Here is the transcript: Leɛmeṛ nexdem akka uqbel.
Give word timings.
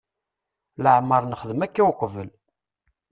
Leɛmeṛ 0.83 1.21
nexdem 1.25 1.61
akka 1.65 1.83
uqbel. 1.91 2.29